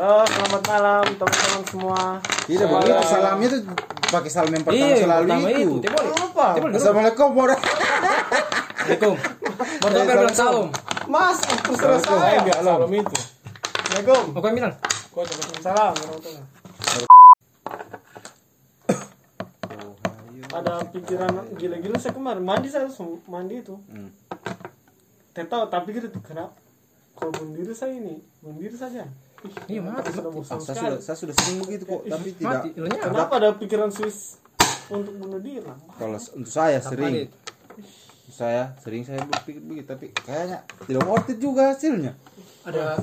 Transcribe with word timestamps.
Oh, 0.00 0.24
selamat 0.24 0.62
malam 0.64 1.04
teman-teman 1.12 1.62
semua. 1.68 2.00
Tidak 2.48 2.64
Salam. 2.64 2.80
begitu 2.80 3.04
salamnya 3.04 3.48
tuh 3.52 3.60
pakai 4.08 4.30
salam 4.32 4.50
yang 4.50 4.64
pertama 4.64 4.80
Iya, 4.80 4.96
selalu 4.96 5.24
pertama 5.28 5.46
itu. 5.46 5.60
itu. 5.60 5.74
Tebol. 5.84 6.04
Apa? 6.08 6.46
Tebol. 6.56 6.70
Assalamualaikum. 6.72 7.28
Baru 7.36 7.52
Eh, 9.92 10.04
bilang 10.08 10.32
salam. 10.32 10.66
Mas, 11.04 11.38
terserah 11.44 12.00
Assalamualaikum. 12.00 12.48
saya. 12.48 12.56
Salam. 12.56 12.80
Salam 12.80 12.92
itu. 12.96 13.12
Assalamualaikum. 13.12 14.56
Bilang? 14.56 14.74
Kau 15.10 15.20
Waalaikumsalam 15.20 15.92
warahmatullahi. 15.92 16.44
Ada 20.56 20.74
pikiran 20.88 21.30
gila-gila 21.54 21.98
saya 22.00 22.14
kemarin 22.16 22.42
mandi 22.42 22.66
saya 22.66 22.88
langsung 22.88 23.20
mandi 23.26 23.60
itu. 23.60 23.76
Hmm. 23.86 24.08
Tidak 25.30 25.46
tahu 25.46 25.68
tapi 25.68 25.92
gitu 25.92 26.08
kenapa? 26.20 26.56
Kalau 27.14 27.36
bunuh 27.36 27.52
diri 27.54 27.76
saya 27.76 27.92
ini, 27.92 28.16
bunuh 28.40 28.58
diri 28.58 28.74
saja. 28.74 29.04
Iya, 29.66 29.80
mati, 29.80 30.12
Sudah 30.12 30.28
mati. 30.28 30.36
bosan 30.36 30.56
Ah, 30.56 30.60
saya 30.60 30.76
sudah 30.76 30.98
saya 31.00 31.16
sudah 31.16 31.34
sering 31.34 31.58
begitu 31.64 31.84
kok, 31.88 32.02
tapi 32.04 32.28
tidak. 32.36 32.60
Mati. 32.60 32.68
Lenyap. 32.76 33.04
Kenapa 33.08 33.34
ada 33.40 33.48
pikiran 33.56 33.88
Swiss 33.88 34.36
untuk 34.92 35.14
bunuh 35.16 35.40
diri? 35.40 35.64
Kalau 35.96 36.18
untuk 36.20 36.52
saya 36.52 36.78
sering, 36.84 37.32
saya 38.28 38.76
sering 38.78 39.02
saya 39.02 39.24
berpikir 39.24 39.62
begitu, 39.64 39.86
tapi 39.88 40.06
kayaknya 40.12 40.60
tidak 40.84 41.02
worth 41.08 41.32
it 41.32 41.38
juga 41.40 41.72
hasilnya. 41.72 42.12
Ada 42.68 43.00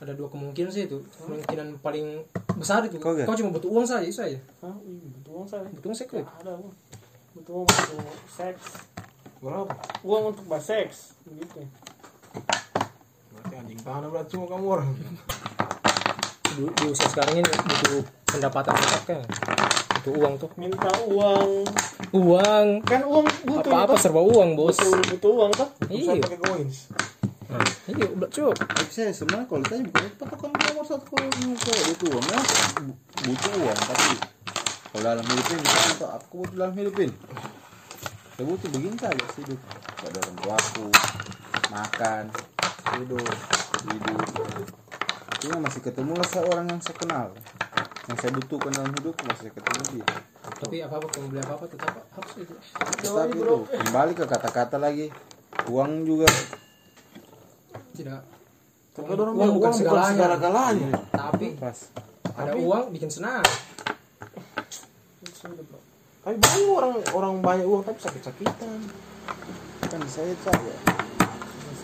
ada 0.00 0.12
dua 0.16 0.28
kemungkinan 0.32 0.70
sih 0.72 0.88
itu. 0.88 1.04
Kemungkinan 1.20 1.80
paling 1.80 2.24
besar 2.56 2.84
itu. 2.88 2.96
Kau 2.96 3.12
Kau, 3.12 3.36
cuma 3.36 3.52
butuh 3.52 3.68
uang 3.68 3.84
saja, 3.84 4.04
itu 4.04 4.16
saja. 4.16 4.40
Hah? 4.64 4.74
Ih, 4.84 5.00
butuh 5.20 5.32
uang 5.38 5.48
saya. 5.48 5.64
Butuh 5.68 5.88
uang 5.92 5.96
sekali. 5.96 6.24
Ada 6.24 6.52
uang. 6.56 6.72
Butuh 7.34 7.52
uang 7.52 7.66
untuk 7.68 8.00
seks. 8.28 8.64
Berapa? 9.44 9.72
Uang 10.00 10.22
untuk 10.32 10.44
bahas 10.48 10.64
seks. 10.64 10.96
Begitu. 11.28 11.68
Berarti 13.32 13.54
anjing 13.54 13.80
tanah 13.80 14.08
berarti 14.08 14.30
semua 14.32 14.48
kamu 14.48 14.66
orang. 14.72 14.88
Di, 16.54 16.62
di 16.62 16.84
usia 16.86 17.06
sekarang 17.10 17.34
ini 17.42 17.50
butuh 17.50 18.02
pendapatan 18.30 18.72
tetap 18.78 19.02
kan. 19.10 19.20
Butuh 19.98 20.12
uang 20.22 20.34
tuh. 20.38 20.50
Minta 20.54 20.92
uang. 21.10 21.50
Uang. 22.14 22.66
Kan 22.86 23.02
uang 23.02 23.26
butuh. 23.42 23.70
Apa-apa 23.74 23.94
toh. 23.94 24.00
serba 24.00 24.22
uang, 24.22 24.54
Bos. 24.54 24.78
Butuh, 24.78 25.02
butuh 25.14 25.30
uang 25.34 25.50
tuh. 25.52 25.68
Iya. 25.90 26.22
Pakai 26.22 26.38
coins. 26.38 26.76
Nah, 27.44 27.60
iya, 27.92 28.06
udah 28.08 28.28
cukup. 28.32 28.56
Saya 28.88 29.10
sebenarnya 29.10 29.46
kalau 29.46 29.60
ditanya 29.62 29.82
bukan 29.90 30.02
itu 30.06 30.16
patokan 30.16 30.50
nomor 30.54 30.84
satu 30.86 31.04
kalau 31.06 31.28
butuh 31.28 32.08
uang, 32.14 32.24
ya, 32.26 32.40
bu- 32.82 32.98
butuh 33.26 33.52
uang 33.62 33.78
tapi 33.84 34.12
kalau 34.94 35.02
dalam 35.02 35.24
hidup 35.26 35.46
ini 35.50 35.58
misalnya 35.58 35.92
atau 35.98 36.08
aku 36.14 36.34
butuh 36.42 36.56
dalam 36.56 36.74
hidup 36.78 36.94
ini, 37.02 37.14
saya 38.34 38.44
butuh 38.46 38.68
begini 38.70 38.96
saja 38.98 39.24
sih 39.34 39.42
hidup. 39.42 39.60
Ada 40.02 40.18
orang 40.22 40.36
tuaku, 40.40 40.86
makan, 41.68 42.24
hidup, 42.94 43.34
hidup. 43.90 44.83
Cuma 45.44 45.60
masih 45.60 45.84
ketemu 45.84 46.16
lah 46.16 46.24
saya 46.24 46.48
orang 46.48 46.64
yang 46.72 46.80
saya 46.80 46.96
kenal, 46.96 47.28
yang 48.08 48.16
saya 48.16 48.32
butuhkan 48.32 48.72
dalam 48.72 48.96
hidup 48.96 49.12
masih 49.28 49.52
ketemu 49.52 49.82
dia. 49.92 50.06
Tapi 50.40 50.76
apa-apa 50.80 51.06
kalau 51.12 51.28
beli 51.28 51.40
apa-apa 51.44 51.68
tetap 51.68 51.92
harus 52.00 52.32
itu. 52.40 52.54
Tetap 52.80 53.28
itu 53.28 53.56
kembali 53.68 54.12
ke 54.16 54.24
kata-kata 54.24 54.80
lagi, 54.80 55.12
uang 55.68 56.08
juga 56.08 56.24
Tidak. 57.92 58.22
Orang 59.04 59.36
Uang 59.36 59.36
bilang 59.36 59.36
bukan 59.36 59.44
uang 59.44 59.56
bukan 59.60 59.72
segalanya. 59.76 60.12
segala-galanya. 60.16 60.90
Tapi 61.12 61.46
pas. 61.60 61.78
ada 62.40 62.52
uang 62.56 62.84
bikin 62.96 63.10
senang. 63.12 63.44
Tapi 66.24 66.36
banyak 66.40 66.68
orang 66.72 66.92
orang 67.12 67.32
banyak 67.44 67.66
uang 67.68 67.84
tapi 67.84 68.00
sakit-sakitan. 68.00 68.80
Kan 69.92 70.00
saya 70.08 70.32
saja. 70.40 70.72
Hmm, 70.72 71.74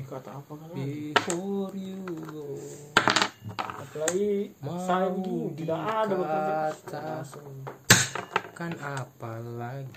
Mau 0.00 0.08
dikata 0.08 0.32
apa 0.32 0.52
kan? 0.56 0.68
Before 0.72 1.76
you 1.76 2.00
go. 2.32 2.56
Apalagi 3.60 4.56
Mau 4.64 4.80
saya 4.80 5.12
begini 5.12 5.52
tidak 5.60 5.76
ada 5.76 6.16
betul. 6.16 7.44
Kan 8.56 8.72
apa 8.80 9.30
lagi? 9.60 9.92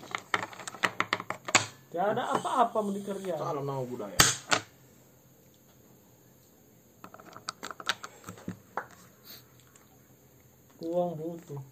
Tidak 1.87 2.03
ada 2.03 2.35
apa-apa 2.35 2.83
mau 2.83 2.91
dikerja. 2.91 3.39
Salam 3.39 3.63
nama 3.63 3.79
budaya. 3.79 4.19
Uang 10.83 11.15
butuh. 11.15 11.63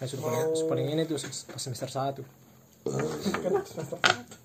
Kan 0.00 0.06
sudah 0.08 0.48
paling, 0.64 0.96
ini 0.96 1.04
tuh 1.04 1.20
pas 1.20 1.60
semester 1.60 1.92
1 1.92 2.24
Kan 2.88 3.52
semester 3.68 4.00
satu. 4.00 4.39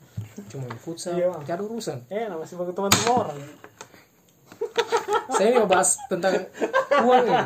Cuma 0.51 0.68
futsal, 0.75 1.16
Iya. 1.16 1.31
ada 1.31 1.63
urusan. 1.63 1.97
Eh, 2.12 2.28
nama 2.28 2.44
masih 2.44 2.56
bagus 2.59 2.73
teman 2.75 2.91
semua 2.91 3.16
orang. 3.28 3.40
Saya 5.31 5.50
mau 5.59 5.68
bahas 5.68 5.90
tentang 6.07 6.34
uang 6.91 7.25
ya. 7.28 7.44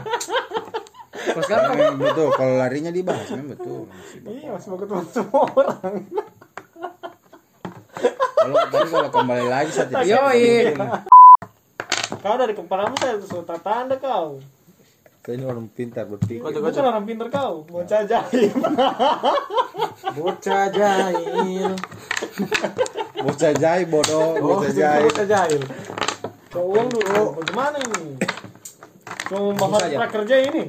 Kalau 1.10 1.44
sekarang 1.46 1.66
kan 1.70 1.78
Memang 1.78 2.00
betul, 2.00 2.28
kalau 2.34 2.54
larinya 2.58 2.92
dibahas 2.94 3.28
memang 3.34 3.50
betul. 3.54 3.82
Iya, 4.26 4.48
masih 4.56 4.70
bagus 4.74 4.88
teman 4.90 5.08
semua 5.10 5.44
orang. 5.54 5.94
Kalau 8.40 8.56
kalau 8.88 9.10
kembali 9.12 9.46
lagi 9.46 9.70
tidak 9.76 10.04
Yoi. 10.08 10.74
Kau 12.20 12.36
dari 12.36 12.54
kepalamu 12.58 12.96
saya 12.98 13.22
sudah 13.22 13.46
tata 13.46 13.72
anda 13.86 13.96
kau. 14.02 14.42
Saya 15.24 15.38
ini 15.38 15.46
orang 15.46 15.70
pintar 15.70 16.10
berpikir. 16.10 16.42
Bukan 16.42 16.82
orang 16.82 17.06
pintar 17.06 17.28
kau, 17.30 17.62
bocah 17.70 18.02
jahil. 18.02 18.50
Bocah 20.18 20.64
jahil. 20.74 21.78
Bocah 23.26 23.52
jahil 23.54 23.86
bodoh, 23.86 24.38
Oh, 24.38 24.60
bocah 24.60 24.72
jahil. 24.72 25.04
bocah 25.06 25.28
jahil. 25.28 25.62
Kau 26.50 26.66
uang 26.66 26.88
dulu, 26.88 27.24
bagaimana 27.38 27.78
ini? 27.78 28.16
Membahas 29.30 29.82
saja. 29.86 29.98
prakerja 30.00 30.36
ini? 30.44 30.64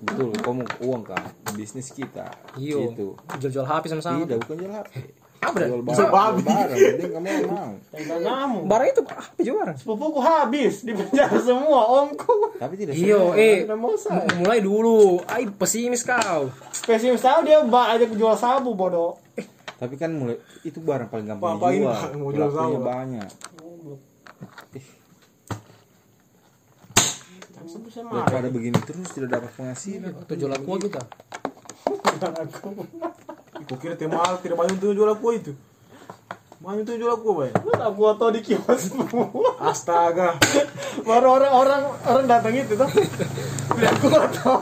Betul, 0.00 0.32
kamu 0.32 0.62
uang 0.80 1.02
kan 1.04 1.20
bisnis 1.52 1.92
kita. 1.92 2.32
Iyo. 2.56 2.88
Itu. 2.88 3.08
jual-jual 3.36 3.66
HP 3.68 3.84
sama-sama. 3.90 4.24
Tidak, 4.24 4.38
bukan 4.40 4.56
jual 4.56 4.72
HP. 4.72 4.92
Apa 5.40 5.56
dah? 5.56 5.68
Jual 5.68 5.80
Jual 5.82 6.08
barang, 6.08 6.12
babi. 6.12 6.40
jual 6.40 6.52
barang. 6.52 6.78
Penting 6.78 7.12
kamu 7.12 7.28
mau. 7.48 7.70
Kamu. 8.20 8.58
Barang 8.64 8.88
itu 8.88 9.02
HP 9.02 9.36
jual 9.42 9.56
barang. 9.58 9.76
Sepupuku 9.76 10.20
habis 10.20 10.74
di 10.80 10.92
penjara 10.92 11.38
semua, 11.38 11.80
omku. 12.00 12.32
Tapi 12.56 12.74
tidak 12.76 12.92
Iyo, 12.96 13.36
eh. 13.36 13.68
Mulai 14.38 14.60
dulu. 14.60 15.20
Ay, 15.26 15.48
pesimis 15.50 16.00
kau. 16.00 16.48
Pesimis 16.88 17.20
tahu 17.20 17.44
dia 17.44 17.60
mbak 17.60 17.86
aja 17.92 18.04
jual 18.06 18.36
sabu 18.36 18.72
bodoh. 18.72 19.20
Tapi 19.80 19.96
kan 19.96 20.12
mulai 20.12 20.36
itu 20.60 20.76
barang 20.84 21.08
paling 21.08 21.24
gampang 21.24 21.56
Bapak 21.56 21.72
ini 21.72 21.88
dijual. 21.88 22.12
mau 22.20 22.30
jual 22.36 22.48
Pelakunya 22.52 22.80
banyak. 22.84 23.30
Tapi 27.56 27.88
saya 27.88 28.04
Daripada 28.12 28.48
begini 28.52 28.76
terus 28.84 29.08
tidak 29.16 29.40
dapat 29.40 29.50
penghasilan. 29.56 30.12
Atau 30.20 30.36
jual 30.36 30.52
aku 30.52 30.70
kita. 30.84 31.00
aku. 32.20 32.84
Kau 33.64 33.76
kira 33.80 33.96
teh 33.96 34.04
mahal 34.04 34.36
tidak 34.44 34.60
banyak 34.60 34.76
untuk 34.76 34.92
jual 34.92 35.08
aku 35.16 35.28
itu. 35.32 35.52
Banyak 36.60 36.84
untuk 36.84 36.96
jual 37.00 37.12
aku, 37.16 37.30
Bay. 37.40 37.50
Aku 37.56 38.02
atau 38.04 38.28
di 38.28 38.44
kios 38.44 38.92
Astaga. 39.64 40.36
Baru 41.08 41.40
orang 41.40 41.52
orang 41.56 41.82
orang 42.04 42.26
datang 42.28 42.52
itu 42.52 42.76
tuh. 42.76 42.84
Beli 43.72 43.88
aku 43.88 44.08
atau. 44.12 44.60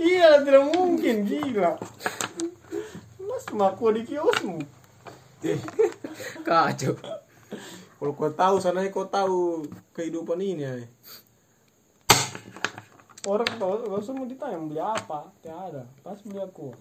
iya, 0.00 0.40
tidak 0.40 0.64
mungkin 0.72 1.28
gila. 1.28 1.76
Mas 3.52 3.76
aku 3.76 3.92
di 3.92 4.02
kiosmu. 4.08 4.56
Eh, 5.44 5.60
Kacau. 6.46 6.96
kalau 8.02 8.18
kau 8.18 8.32
tahu 8.34 8.56
sananya 8.58 8.90
kau 8.90 9.06
tahu 9.06 9.62
kehidupan 9.94 10.40
ini 10.42 10.66
ya. 10.66 10.74
Orang 13.22 13.46
tahu, 13.46 13.86
gak 13.86 14.02
usah 14.02 14.14
mau 14.18 14.26
ditanya 14.26 14.58
mau 14.58 14.66
beli 14.66 14.82
apa, 14.82 15.30
tidak 15.38 15.58
ada. 15.70 15.82
Pas 16.02 16.18
beli 16.26 16.42
aku. 16.42 16.74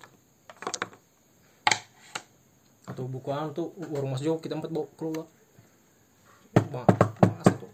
Atau 2.90 3.06
bukuan 3.06 3.54
tuh 3.54 3.70
warung 3.94 4.18
Mas 4.18 4.26
Jo 4.26 4.42
kita 4.42 4.58
empat 4.58 4.74
bawa 4.74 4.90
keluar. 4.98 5.28
Ma, 6.74 6.82
mas 7.38 7.48
itu. 7.54 7.68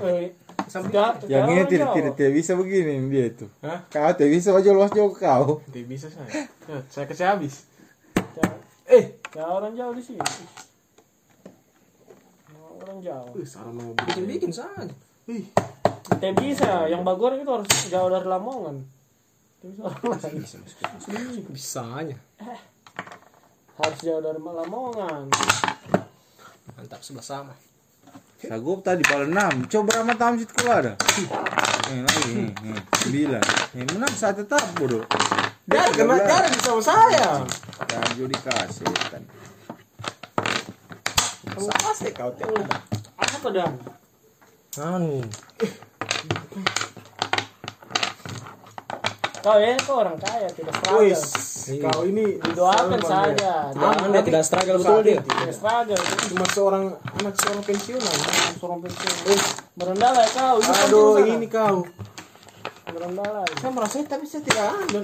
Eh, 0.00 0.32
Sampai 0.72 0.96
Yang 1.28 1.44
ini 1.52 1.62
tidak, 1.68 1.88
tidak, 1.92 2.12
tidak 2.16 2.32
bisa 2.32 2.52
begini 2.56 2.96
dia 3.12 3.24
itu. 3.28 3.46
Hah? 3.60 3.84
Kau 3.92 4.08
tidak 4.16 4.30
bisa 4.32 4.56
jual 4.56 4.72
luas 4.72 4.88
jauh 4.96 5.12
kau. 5.12 5.60
Tidak 5.68 5.84
bisa 5.84 6.08
saya. 6.08 6.48
Ya, 6.64 6.80
saya 6.92 7.04
kasih 7.04 7.28
habis. 7.28 7.68
Tidak 9.32 9.48
orang 9.48 9.72
jauh 9.72 9.96
di 9.96 10.04
sini. 10.04 10.20
Orang 12.84 13.00
Jawa. 13.00 13.32
uh, 13.32 13.46
salah 13.48 13.72
nama 13.72 13.96
bikin-bikin 14.04 14.52
saja. 14.52 14.92
Ih, 15.24 15.48
Tidak 16.20 16.34
bisa, 16.36 16.84
yang 16.92 17.00
bagor 17.00 17.32
itu 17.40 17.48
harus 17.48 17.64
jauh 17.88 18.12
dari 18.12 18.28
Lamongan. 18.28 18.84
Tidak 19.64 19.72
bisa 19.72 19.82
orang 19.88 20.20
lain. 20.20 20.44
Bisanya. 21.48 22.18
Harus 23.80 23.98
jauh 24.04 24.20
dari 24.20 24.36
Lamongan. 24.36 25.32
Mantap 26.76 27.00
sebelah 27.00 27.24
sama. 27.24 27.54
Sagup 28.36 28.84
tadi 28.84 29.00
pada 29.00 29.24
enam. 29.24 29.64
Coba 29.70 30.02
berapa 30.02 30.12
tahun 30.18 30.44
situ 30.44 30.52
keluar 30.60 30.84
ada? 30.84 30.92
Nih 31.88 32.02
lagi 32.04 32.30
nih 32.36 32.80
sembilan. 33.00 33.44
Nih 33.78 33.84
menang 33.96 34.12
saya 34.12 34.34
tetap 34.36 34.60
bodoh. 34.76 35.06
Dia 35.62 35.86
kena 35.94 36.16
cara 36.26 36.46
sama 36.58 36.82
saya. 36.82 37.46
Dan 37.86 38.02
judi 38.18 38.36
kasih 38.42 38.88
kan. 39.10 39.22
Pasti 41.82 42.10
kau 42.10 42.34
teh. 42.34 42.46
Apa 43.18 43.48
dan? 43.54 43.72
anu 44.80 45.20
Kau 49.42 49.58
ya, 49.58 49.74
kau 49.82 50.06
orang 50.06 50.14
kaya, 50.22 50.46
tidak 50.54 50.70
Wis, 51.02 51.18
struggle. 51.18 51.90
kau 51.90 52.06
ini 52.06 52.38
Didoakan 52.38 53.00
saja. 53.02 53.74
Dia 53.74 54.22
tidak 54.22 54.42
struggle 54.46 54.78
betul 54.78 55.02
dia 55.02 55.18
Tidak 55.18 55.50
struggle. 55.50 55.98
Cuma 56.30 56.46
seorang 56.54 56.84
anak 57.18 57.34
seorang 57.42 57.62
pensiunan. 57.66 58.16
Seorang 58.62 58.78
pensiun. 58.86 59.38
Merendah 59.74 60.10
lah 60.14 60.26
kau. 60.30 60.56
Penting 60.62 60.86
Aduh, 60.86 61.26
ini 61.26 61.46
kau. 61.50 61.82
Merendah 62.94 63.28
lah. 63.42 63.46
Saya 63.58 63.70
merasa 63.74 63.98
tapi 64.06 64.30
saya 64.30 64.46
tidak 64.46 64.66
ada. 64.78 65.00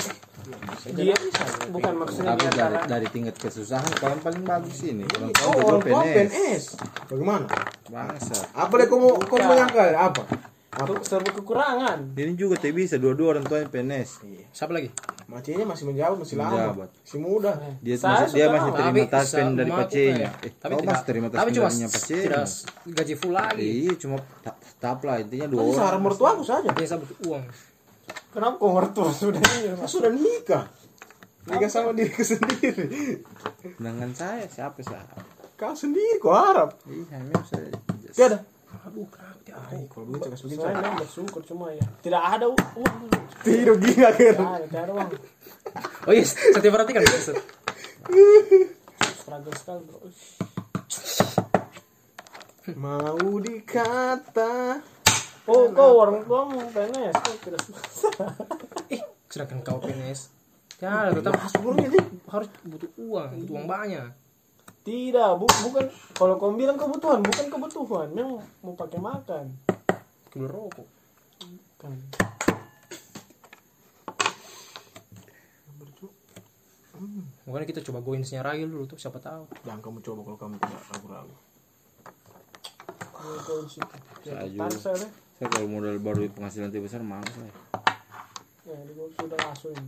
Dia 0.88 1.14
bukan 1.68 1.92
maksudnya 1.96 2.32
Tapi 2.32 2.40
dia 2.40 2.50
dari, 2.50 2.74
antara 2.74 2.88
dari 2.88 3.06
tingkat 3.08 3.34
kesusahan 3.36 3.90
kau 3.94 4.08
yang 4.08 4.22
paling 4.22 4.42
bagus 4.42 4.78
ini. 4.82 5.04
Orang 5.06 5.30
tua 5.30 5.44
Oh, 5.44 5.54
orang 5.68 5.80
tua 5.82 6.00
PNS. 6.02 6.14
PNS. 6.30 6.62
Bagaimana? 7.06 7.46
Bangsa. 7.86 8.36
Apa 8.52 8.72
deh 8.74 8.86
kau 8.86 8.98
mau 8.98 9.16
nyangka 9.50 9.84
apa? 9.92 10.22
Apa? 10.68 10.92
Serba 11.02 11.30
kekurangan. 11.32 12.14
Ini 12.14 12.32
juga 12.34 12.54
tidak 12.54 12.74
bisa 12.78 12.94
dua-dua 12.96 13.34
orang 13.34 13.44
tua 13.44 13.58
yang 13.58 13.68
PNS. 13.68 14.22
siapa 14.48 14.70
lagi 14.70 14.92
Macinya 15.28 15.64
masih 15.66 15.84
menjawab, 15.84 16.24
masih 16.24 16.36
lama. 16.38 16.56
Menjabat. 16.72 16.88
Masih 17.04 17.20
muda. 17.20 17.52
Dia 17.78 17.96
Saya 17.96 18.24
masih, 18.24 18.32
dia 18.32 18.46
masih 18.48 18.70
terima 18.72 19.04
taspen 19.06 19.46
dari 19.52 19.70
pacenya. 19.70 20.16
kayak- 20.32 20.40
Eh, 20.40 20.52
tapi 20.54 20.72
kau 20.72 20.78
tidak 20.78 20.88
masih 20.88 21.04
terima 21.04 21.26
tapi 21.26 21.36
taspen 21.50 21.52
tidak 21.52 21.92
pacenya. 21.92 22.40
gaji 22.88 23.14
full 23.14 23.34
lagi 23.36 23.68
Iya, 23.84 23.92
cuma 23.98 24.16
ta- 24.40 24.58
tahap 24.80 25.00
lah 25.04 25.16
intinya 25.18 25.46
dua 25.46 25.60
orang. 25.66 26.00
mertua 26.00 26.28
aku 26.32 26.42
saja. 26.42 26.68
dia 26.70 26.96
butuh 26.96 27.18
uang 27.26 27.44
Kenapa 28.28 28.55
kau 28.60 28.72
mertua 28.76 29.10
sudah? 29.10 29.40
Saya 29.43 29.88
sudah 29.88 30.10
nikah. 30.12 30.69
Nikah 31.49 31.70
sama 31.72 31.96
diriku 31.96 32.20
sendiri. 32.20 33.25
Dengan 33.81 34.12
saya 34.12 34.44
siapa 34.46 34.84
siapa? 34.84 35.25
Kau 35.56 35.72
sendiri 35.72 36.20
kau 36.20 36.37
harap. 36.37 36.76
Iya, 36.87 37.19
memang 37.25 37.44
saya. 37.49 37.72
Tiada. 38.12 38.38
aduh 38.69 39.08
kenapa 39.08 39.40
dia 39.49 39.56
Ay, 39.72 39.88
kalau 39.88 40.05
begitu 40.12 40.28
cakap 40.28 40.40
begini. 40.44 40.60
Saya 40.60 40.75
memang 40.76 40.96
bersyukur 41.00 41.43
cuma 41.49 41.66
ya. 41.72 41.87
Tidak 42.05 42.22
ada 42.22 42.46
uang. 42.52 42.96
Tidak 43.40 43.76
gila 43.81 44.10
kan. 44.12 44.37
tidak 44.69 44.82
ada 44.84 44.93
uang. 44.93 45.10
oh 46.08 46.12
iya 46.12 46.25
saya 46.28 46.70
perhatikan. 46.72 47.02
Struggle 49.25 49.55
sekali 49.56 49.82
bro. 49.88 49.99
Mau 52.76 53.40
dikata. 53.40 54.84
Oh, 55.48 55.64
kau 55.72 56.04
orang 56.04 56.28
tua 56.28 56.44
mau 56.44 56.60
PNS, 56.68 57.14
kau 57.24 57.36
tidak 57.40 57.60
susah. 57.64 58.28
eh 58.94 59.00
sedangkan 59.28 59.60
kau 59.64 59.80
PNS 59.80 60.32
ya 60.78 61.10
tetap 61.10 61.34
harus 61.36 61.54
butuh 62.64 62.90
uang 62.96 63.30
butuh 63.44 63.54
uang 63.54 63.66
banyak 63.68 64.10
Tidak, 64.88 65.36
bu 65.36 65.44
bukan. 65.44 65.84
Kalau 66.16 66.40
kau 66.40 66.56
bilang 66.56 66.80
kebutuhan, 66.80 67.20
bukan 67.20 67.52
kebutuhan. 67.52 68.08
Memang 68.08 68.40
mau 68.64 68.72
pakai 68.72 68.96
makan. 68.96 69.44
keluar 70.32 70.48
rokok 70.48 70.88
Kan. 71.76 71.92
makanya 77.44 77.68
kita 77.68 77.80
coba 77.84 78.00
goinsnya 78.00 78.40
Ragil 78.40 78.68
dulu 78.68 78.88
tuh 78.88 78.98
siapa 78.98 79.20
tahu 79.20 79.44
Jangan 79.68 79.80
kamu 79.84 79.98
coba 80.00 80.20
kalau 80.24 80.38
kamu 80.40 80.54
tidak 80.56 80.82
ragu-ragu. 80.88 81.36
Di 83.18 83.68
situ. 83.68 83.96
Ya, 84.24 84.40
Saya 85.38 85.49
kalau 85.55 85.70
modal 85.70 86.02
baru 86.02 86.26
penghasilan 86.35 86.75
lebih 86.75 86.90
besar 86.90 86.99
malas 86.99 87.31
saya. 87.31 87.55
Ya, 88.67 88.75
ini 88.82 88.93
gua 88.99 89.06
sudah 89.14 89.38
langsung. 89.38 89.79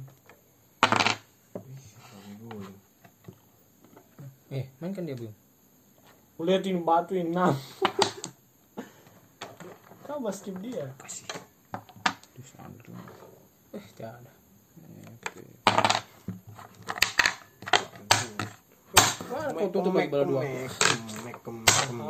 eh 4.51 4.67
main 4.83 4.91
kan 4.91 5.07
dia 5.07 5.15
belum 5.15 5.31
Lihat 6.43 6.67
ini 6.67 6.83
batu 6.83 7.15
ini 7.15 7.31
enam. 7.31 7.55
Kau 10.07 10.19
basket 10.27 10.55
dia. 10.59 10.91
Itu 12.35 12.41
standar 12.43 12.87
lah. 12.91 13.07
eh 13.75 13.85
tidak 13.95 14.23
ada 14.23 14.33
kau 19.61 19.69
tutup 19.71 19.93
lagi 19.95 20.09
bola 20.11 20.25
dua 20.27 20.43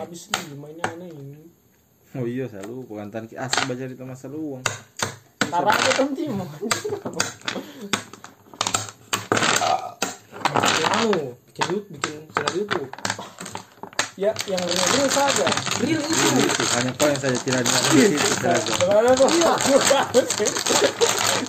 Habis 0.01 0.23
nih 0.31 0.57
mainnya 0.57 0.85
aneh 0.95 1.11
ini. 1.11 1.60
Oh 2.11 2.27
iya 2.27 2.51
selalu 2.51 2.91
pengantar 2.91 3.23
asli 3.23 3.63
baca 3.71 3.85
di 3.87 3.95
masa 4.03 4.27
luang. 4.27 4.67
Karena 5.47 5.71
ada 5.71 5.93
penting 6.03 6.35
mau. 6.35 6.47
anu 11.01 11.33
bikin 11.49 11.65
YouTube 11.71 11.87
bikin 11.97 12.19
channel 12.35 12.53
YouTube 12.61 12.91
Ya, 14.21 14.37
yang 14.45 14.61
real 14.61 15.09
saja. 15.09 15.49
real 15.81 15.97
itu 15.97 16.13
Itu 16.45 16.65
hanya 16.77 16.93
kau 16.93 17.09
yang 17.09 17.17
saja 17.17 17.41
tidak 17.41 17.65
dengar 17.65 17.83
di 17.89 18.01
situ 18.13 18.37
saja. 18.37 18.61
Sebenarnya 18.61 19.13
tuh 19.17 19.29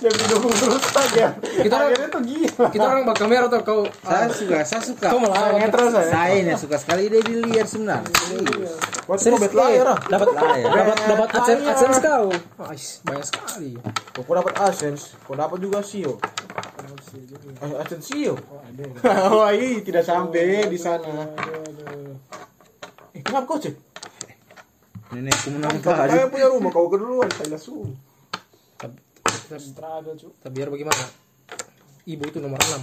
yang 0.00 0.14
video 0.16 0.36
terus 0.40 0.84
saja. 0.88 1.26
Kita 1.36 1.74
orang- 1.76 1.92
akhirnya 1.92 2.08
tuh 2.08 2.22
gila. 2.24 2.66
kita 2.72 2.84
orang 2.88 3.04
bakal 3.04 3.26
merah 3.28 3.48
tuh 3.52 3.60
kau 3.60 3.80
Saya 4.00 4.24
suka, 4.32 4.58
saya 4.64 4.80
suka. 4.80 5.06
kau 5.12 5.20
malah 5.20 5.52
Netral 5.52 5.92
saya. 5.92 6.08
Saya 6.08 6.34
ini 6.40 6.56
suka 6.56 6.80
sekali 6.80 7.12
dia 7.12 7.20
dilihat 7.20 7.68
sebenarnya. 7.68 8.08
Serius. 8.08 8.72
Dapat 9.36 9.52
Layar. 9.52 9.86
dapat 10.08 10.96
dapat 10.96 11.28
adsense 11.28 11.62
adsense 11.68 12.00
kau 12.00 12.26
Ais, 12.64 13.04
banyak 13.04 13.26
sekali 13.28 13.70
Kau 14.16 14.32
dapat 14.32 14.54
AdSense, 14.56 15.12
kau 15.20 15.36
dapat 15.36 15.60
juga 15.60 15.84
SEO. 15.84 16.16
Ah, 17.60 17.84
AdSense 17.84 18.08
SEO. 18.08 18.32
Oh, 19.28 19.44
iya 19.52 19.84
tidak 19.84 20.08
sampai 20.08 20.72
di 20.72 20.80
sana. 20.80 21.28
Kenapa 23.22 23.46
kau 23.46 23.58
cek? 23.58 23.74
Nenekku 25.12 25.48
menang 25.52 25.76
Kau 25.78 25.92
kaya 25.92 26.24
punya 26.26 26.48
rumah, 26.48 26.70
kau 26.70 26.88
keduluan, 26.88 27.28
saya 27.30 27.52
langsung. 27.52 27.92
tapi, 28.76 28.96
tapi, 29.22 29.60
Struggle 29.60 30.16
cu. 30.16 30.28
tapi 30.40 30.52
biar 30.54 30.68
bagaimana 30.68 31.04
ibu 32.04 32.24
itu 32.24 32.38
nomor 32.38 32.56
6 32.56 32.80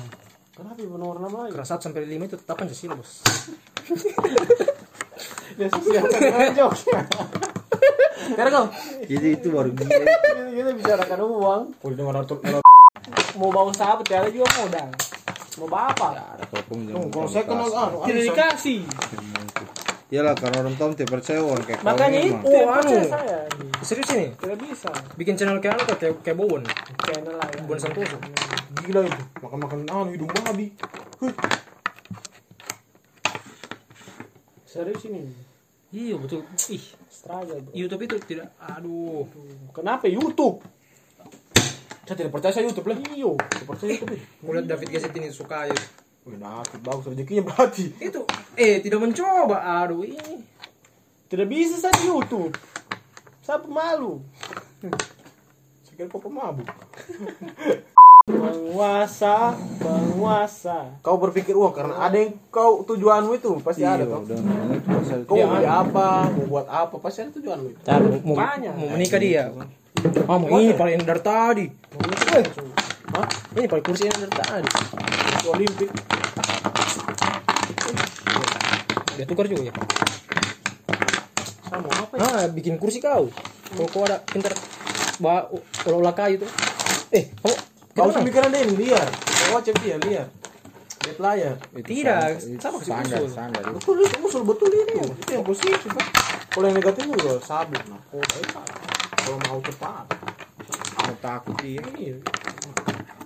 Kenapa 0.54 0.78
ibu 0.78 0.96
nomor 0.96 1.18
enam 1.18 1.32
lagi? 1.34 1.52
kelas 1.52 1.70
1 1.74 1.82
sampai 1.82 2.06
5 2.06 2.20
itu 2.22 2.36
tetap 2.38 2.56
Pancasila 2.56 2.94
bos 2.94 3.26
Dia 5.52 5.68
siapkan 5.68 6.20
dengan 6.22 6.52
jokesnya. 6.54 7.02
Biar 8.30 8.48
kau 8.48 8.66
Jadi 9.02 9.28
itu 9.34 9.48
baru 9.50 9.70
gila. 9.74 10.04
Kita, 10.50 10.72
bicarakan 10.72 11.20
uang. 11.26 11.62
Kau 11.76 11.90
dengar 11.90 12.14
nonton 12.16 12.38
Mau 13.34 13.50
bawa 13.50 13.72
sahabat, 13.72 14.06
tiada 14.06 14.30
juga 14.30 14.46
modal. 14.56 14.88
Mau 15.58 15.68
bapak. 15.68 16.12
Ada 16.38 16.46
topeng 16.48 16.80
Tuh, 16.86 17.10
kalau 17.10 17.28
saya 17.28 17.44
kenal 17.44 17.68
anu, 17.68 17.98
Tidak 18.00 18.14
Arisan. 18.14 18.28
dikasih. 18.30 18.80
Iyalah 20.10 20.34
karena 20.34 20.58
orang 20.60 20.74
tua 20.74 20.90
tidak 20.92 21.10
percaya 21.14 21.38
orang 21.38 21.62
kayak 21.64 21.80
Makanya 21.82 22.20
itu 22.20 22.34
yang 22.34 22.66
Oh, 22.66 22.74
percaya 22.74 22.98
anu. 22.98 23.08
saya. 23.08 23.38
serius 23.80 24.10
ini 24.12 24.28
Tidak 24.34 24.58
bisa. 24.58 24.90
bikin 25.14 25.38
channel 25.38 25.58
kayak 25.58 25.78
anu 25.78 25.84
tuh, 25.86 25.98
kayak 25.98 26.14
kayak 26.20 26.34
Bowen 26.36 26.64
Channel 27.00 27.34
lah 27.34 27.46
ya. 27.48 27.62
Bowen 27.64 27.78
Santoso 27.78 28.18
Gila 28.80 29.02
itu, 29.06 29.22
makan-makan 29.38 29.80
anu 29.86 30.10
hidung 30.10 30.30
babi. 30.32 30.74
Huh. 31.22 31.34
Serius 34.64 35.02
ini. 35.06 35.30
iya 35.90 36.14
betul 36.16 36.46
ih 36.68 36.84
Struggle 37.06 37.60
bro. 37.60 37.72
YouTube 37.72 38.02
itu 38.04 38.16
tidak 38.28 38.50
aduh 38.58 39.26
Kenapa 39.72 40.06
YouTube? 40.06 40.62
Saya 42.04 42.16
tidak 42.16 42.32
percaya 42.32 42.50
saya 42.52 42.66
YouTube 42.66 42.88
lah. 42.88 42.98
Iyo. 43.08 43.38
Percaya 43.64 43.94
YouTube. 43.94 44.18
lihat 44.44 44.66
David 44.66 44.90
Gesit 44.90 45.14
ini 45.14 45.30
suka 45.30 45.66
ya 45.66 45.78
Wih, 46.22 46.36
nah, 46.36 46.62
bagus 46.84 47.08
rezekinya 47.08 47.42
berarti. 47.44 47.90
itu 47.98 48.22
eh 48.60 48.84
tidak 48.84 49.00
mencoba 49.00 49.58
aduh 49.80 50.04
ini 50.04 50.44
Tidak 51.26 51.46
bisa 51.46 51.78
saya 51.78 51.94
di 51.96 52.10
YouTube. 52.10 52.58
Saya 53.40 53.62
pemalu. 53.62 54.18
Saya 55.86 55.94
kira 55.96 56.10
kau 56.10 56.18
pemabuk. 56.18 56.66
Penguasa, 58.26 59.54
penguasa. 59.78 60.90
Kau 61.00 61.18
berpikir 61.18 61.54
uang 61.54 61.70
karena 61.70 62.02
ada 62.02 62.18
yang 62.18 62.34
kau 62.50 62.82
tujuanmu 62.82 63.38
itu 63.38 63.62
pasti 63.62 63.82
ada 63.82 64.02
Iya, 64.02 64.10
toh. 64.10 64.22
udah. 64.22 64.38
Nah, 64.38 64.74
itu 64.74 64.88
pasal 64.90 65.18
Kau 65.24 65.38
mau 65.38 65.50
beli 65.54 65.66
apa, 65.66 66.10
mau 66.30 66.46
buat 66.50 66.66
apa, 66.66 66.96
pasti 66.98 67.20
ada 67.22 67.32
tujuanmu 67.32 67.68
itu. 67.68 67.80
Cara 67.82 68.02
mau, 68.02 68.34
Banyak. 68.34 68.74
mau 68.74 68.88
menikah 68.90 69.20
dia 69.20 69.44
ah 70.26 70.38
mau 70.40 70.48
ini 70.56 70.72
paling 70.74 71.04
dari 71.04 71.20
tadi 71.20 71.66
Hah? 73.12 73.28
ini 73.54 73.68
paling 73.68 73.84
kursi 73.84 74.08
yang 74.08 74.18
dari 74.18 74.32
tadi 74.32 74.70
Olimpik. 75.46 75.90
Dia 79.20 79.28
tukar 79.28 79.46
juga 79.46 79.68
ya 79.68 79.74
Saya 81.62 81.80
mau 81.84 81.92
apa 81.92 82.14
ya? 82.16 82.20
ah 82.24 82.46
bikin 82.48 82.80
kursi 82.80 82.98
kau 82.98 83.28
kalau 83.70 83.88
kau 83.92 84.04
ada 84.04 84.24
pintar 84.24 84.56
bawa 85.20 85.52
olah 85.86 86.16
kayu 86.16 86.40
tuh 86.40 86.50
eh 87.12 87.28
kamu 87.36 87.56
Kau 87.92 88.06
menang. 88.08 88.22
pemikiran 88.24 88.48
dia 88.48 88.62
ini 88.64 88.74
liar. 88.80 89.08
Kau 89.44 89.60
cek 89.60 89.76
dia 89.84 90.00
liar. 90.00 90.28
Dead 91.00 91.18
layar. 91.18 91.56
itu 91.74 92.00
Tidak, 92.00 92.22
sama 92.62 92.80
kasih 92.80 92.96
standar, 92.96 93.20
usul. 93.20 93.28
itu. 93.28 93.72
Betul 93.76 93.96
itu 94.00 94.18
usul 94.24 94.44
betul 94.48 94.70
ini. 94.72 95.04
Itu 95.20 95.32
yang 95.34 95.44
positif. 95.44 95.90
Kalau 96.48 96.66
yang 96.66 96.78
negatif 96.80 97.04
juga 97.04 97.34
sabit 97.44 97.84
nah. 97.92 98.00
Kau 98.08 98.24
kalau 99.20 99.38
mau 99.44 99.60
cepat. 99.60 100.06
Mau 100.96 101.16
takut 101.20 101.56
dia. 101.60 101.84
Iya. 101.98 102.16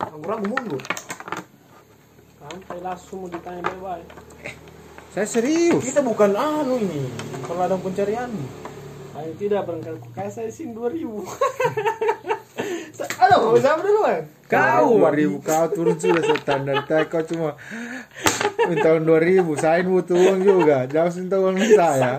Ragu-ragu 0.02 0.46
mundur. 0.48 0.82
Sampai 2.36 2.78
langsung 2.82 3.18
mau 3.20 3.30
ditanya 3.30 3.62
bye-bye. 3.64 4.04
Saya 5.14 5.30
serius. 5.30 5.78
Kita 5.78 6.02
bukan 6.02 6.34
anu 6.34 6.82
ini, 6.82 7.06
bukan 7.46 7.56
ladang 7.62 7.86
pencarian. 7.86 8.34
Ayo 9.14 9.30
tidak 9.38 9.70
barangkali 9.70 10.02
aku 10.02 10.10
kasih 10.10 10.50
sin 10.50 10.74
2000. 10.74 11.06
Aduh, 13.22 13.54
siapa 13.62 13.86
duluan? 13.86 14.26
Kau. 14.50 14.98
2000 15.06 15.38
kau 15.46 15.66
turun 15.70 16.02
sudah 16.02 16.34
standar 16.42 16.82
tay 16.90 17.06
kau 17.06 17.22
cuma 17.22 17.54
minta 18.66 18.90
uang 18.98 19.06
2000 19.06 19.54
saya 19.62 19.86
butuh 19.86 20.18
uang 20.18 20.40
juga 20.42 20.90
jangan 20.90 21.14
minta 21.22 21.38
uang 21.38 21.56
saya 21.62 22.18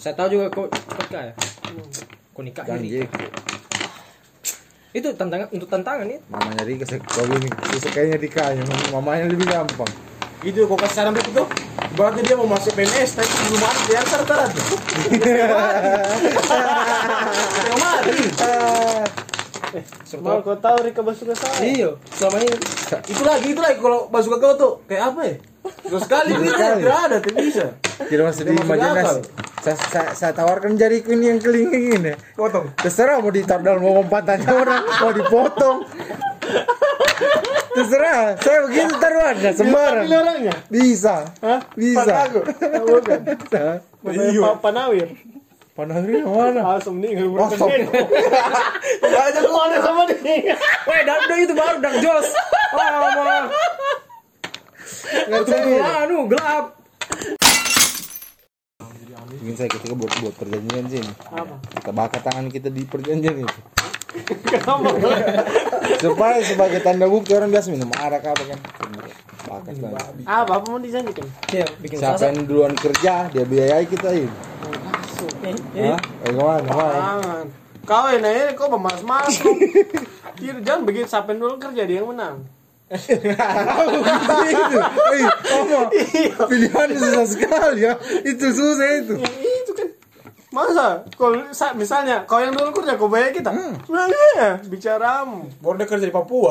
Saya 0.00 0.14
tahu 0.16 0.28
juga 0.40 0.48
kau 0.48 0.64
nikah 0.72 1.22
ya. 1.28 1.34
Kau 2.32 2.40
nikah 2.40 2.64
janji. 2.64 3.04
Itu 4.90 5.14
tantangan 5.14 5.46
untuk 5.54 5.70
tantangan 5.70 6.02
ya. 6.10 6.18
mamanya 6.26 6.66
Rika 6.66 6.82
kau 7.06 7.22
ini 7.22 7.46
kayaknya 7.94 8.18
dikanya 8.18 8.66
mamanya 8.90 9.30
lebih 9.30 9.46
gampang 9.46 9.86
Itu 10.42 10.66
kok 10.66 10.82
kasih 10.82 11.04
saran 11.04 11.14
itu. 11.14 11.44
Berarti 11.94 12.24
dia 12.24 12.32
mau 12.32 12.48
masuk 12.48 12.72
PNS, 12.72 13.20
tapi 13.20 13.28
belum 13.28 13.60
ada 13.60 13.92
yang 13.92 14.08
rata 14.08 14.36
tuh. 14.48 14.66
Yang 17.60 17.78
mati. 17.78 18.18
Mau 20.24 20.40
kau 20.40 20.56
tahu 20.56 20.76
Rika 20.88 21.04
Basuka 21.04 21.36
saya? 21.36 21.60
Iya, 21.60 21.90
selama 22.16 22.40
ini 22.40 22.56
Itu 23.04 23.22
lagi, 23.22 23.46
itu 23.52 23.60
lagi 23.60 23.76
kalau 23.78 24.08
masuk 24.08 24.34
ke 24.34 24.38
kau 24.42 24.54
tuh 24.56 24.72
kayak 24.88 25.12
apa 25.12 25.20
ya? 25.28 25.36
Terus 25.86 26.02
sekali 26.08 26.32
tidak 26.34 26.96
ada, 27.04 27.16
tidak 27.20 27.36
bisa. 27.44 27.66
tidak 28.08 28.24
masih 28.32 28.42
Dia 28.48 28.52
masuk 28.56 28.64
diimajinasi 28.64 28.96
akal. 28.96 29.16
Saya, 29.60 29.76
saya, 29.76 30.10
saya 30.16 30.32
tawarkan 30.32 30.74
jariku 30.74 31.12
ini 31.12 31.36
yang 31.36 31.40
kelingking 31.40 31.84
ini 32.00 32.12
Potong. 32.34 32.72
terserah 32.80 33.20
mau 33.20 33.28
ditaruh 33.28 33.62
dalam 33.62 33.80
lompatannya 33.80 34.48
orang 34.48 34.82
mau 34.88 35.12
dipotong 35.12 35.78
terserah 37.70 38.34
saya 38.40 38.58
begitu 38.66 38.92
taruhannya 38.98 39.50
sembarang 39.54 40.04
Pilih 40.08 40.18
orangnya. 40.18 40.54
bisa 40.66 41.16
Hah? 41.44 41.60
bisa. 41.76 42.14
Bukan. 42.82 43.20
Pak 44.40 44.54
Panawir. 44.64 45.08
Panahri 45.70 46.20
mana 46.20 46.76
Langsung 46.76 46.98
meninggal 47.00 47.30
Oh, 47.40 47.48
stop. 47.48 47.70
Enggak 47.72 49.24
ada 49.32 49.38
ke 49.40 49.48
mana 49.48 49.76
sama 49.80 50.02
dia. 50.10 50.56
Weh, 50.84 51.00
dan 51.08 51.20
dan 51.24 51.38
itu 51.40 51.54
baru 51.56 51.78
dan 51.80 51.94
jos. 52.04 52.26
Oh, 52.74 53.10
mah. 53.24 53.44
nggak 55.30 55.94
anu 56.04 56.28
gelap. 56.28 56.79
Mungkin 59.40 59.56
saya 59.56 59.72
ketika 59.72 59.96
buat 59.96 60.12
buat 60.20 60.34
perjanjian 60.36 60.84
sih 60.92 61.00
ini. 61.00 61.12
Apa? 61.32 61.56
Kita 61.80 61.90
bakar 61.96 62.20
tangan 62.20 62.52
kita 62.52 62.68
di 62.68 62.84
perjanjian 62.84 63.40
itu. 63.40 63.60
Kenapa? 64.52 64.90
Supaya 65.96 66.44
sebagai 66.44 66.84
tanda 66.84 67.08
bukti 67.08 67.32
orang 67.32 67.48
biasa 67.48 67.72
minum 67.72 67.88
arak 67.96 68.20
apa 68.20 68.42
kan. 68.44 68.60
Bakar 69.48 69.72
tangan. 69.80 70.12
Apa 70.28 70.52
apa 70.60 70.66
mau 70.68 70.76
dijanjikan? 70.76 71.24
Iya, 71.48 71.66
bikin 71.80 71.96
Siapa 71.96 72.28
yang 72.28 72.44
duluan 72.44 72.76
kerja 72.76 73.32
dia 73.32 73.44
biayai 73.48 73.88
kita 73.88 74.12
ini. 74.12 74.28
Eh, 75.40 75.56
eh. 75.88 75.96
Gimana? 76.28 76.60
Jangan. 76.68 77.44
Kau 77.88 78.06
ini 78.12 78.52
kau 78.60 78.68
memas-mas. 78.76 79.40
Jangan 80.40 80.84
begitu 80.84 81.08
sampai 81.08 81.40
dulu 81.40 81.56
kerja 81.56 81.88
dia 81.88 82.04
yang 82.04 82.12
menang. 82.12 82.44
Itu. 82.90 84.78
Eh, 85.14 85.26
apa? 85.30 85.78
Pilihannya 86.44 86.96
susah 86.96 87.26
sekali 87.26 87.80
ya. 87.82 87.94
Itu 88.22 88.46
susah 88.50 88.88
itu. 88.98 89.14
Ya, 89.16 89.30
itu 89.30 89.72
kan 89.72 89.88
masa 90.50 91.06
kalau 91.14 91.46
sa- 91.50 91.70
misalnya 91.72 92.26
kau 92.26 92.42
yang 92.42 92.50
dulu 92.50 92.74
kerja 92.74 92.98
kau 92.98 93.06
bayar 93.06 93.30
kita 93.30 93.54
Hmm. 93.54 93.78
ya 94.34 94.58
bicaramu 94.60 95.46
Baru 95.62 95.78
dia 95.78 95.86
kerja 95.86 96.02
di 96.02 96.10
Papua. 96.10 96.50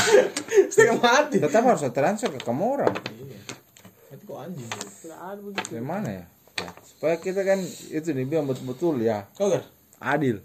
Setengah 0.72 1.00
mati. 1.00 1.40
Tetap 1.40 1.64
harus 1.64 1.80
transfer 1.88 2.28
ke 2.28 2.40
kamu 2.40 2.64
orang. 2.76 2.92
Nanti 2.92 4.22
kok 4.22 4.36
anjing. 4.36 4.68
Tidak 4.68 5.16
ada 5.16 5.40
begitu 5.40 5.68
Dari 5.72 5.80
mana 5.82 6.08
ya? 6.12 6.24
ya? 6.60 6.68
Supaya 6.84 7.16
kita 7.16 7.40
kan 7.40 7.56
itu 7.88 8.08
nih 8.12 8.28
bilang 8.28 8.44
betul-betul 8.44 9.00
ya 9.00 9.24
Kau 9.32 9.48
kan? 9.48 9.64
adil. 9.98 10.44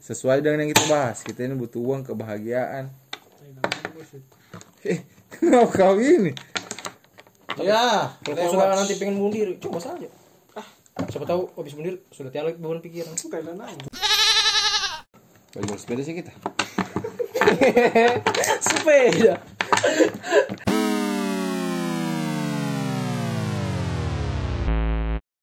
Sesuai 0.00 0.40
dengan 0.40 0.66
yang 0.66 0.72
kita 0.72 0.84
bahas. 0.86 1.22
Kita 1.22 1.40
ini 1.40 1.54
butuh 1.54 1.78
uang 1.78 2.02
kebahagiaan. 2.02 2.90
Eh, 4.86 5.02
kenapa 5.34 5.74
kau 5.74 5.98
ini? 5.98 6.30
Ya. 7.58 8.14
Kalau 8.22 8.36
kau 8.38 8.50
sudah 8.54 8.78
nanti 8.78 8.94
pengen 8.94 9.18
bunuh 9.18 9.34
diri, 9.34 9.58
coba 9.58 9.82
saja. 9.82 10.06
Ah, 10.54 11.06
siapa 11.10 11.26
tahu 11.26 11.50
habis 11.58 11.74
bunuh 11.74 11.86
diri 11.94 11.98
sudah 12.14 12.30
tiada 12.30 12.50
lagi 12.50 12.58
beban 12.62 12.78
pikiran. 12.78 13.14
Thailand 13.14 13.58
aja 13.62 13.86
Bagi 15.54 15.74
sepeda 15.74 16.02
sih 16.06 16.14
kita. 16.14 16.32
Sepeda. 18.70 19.34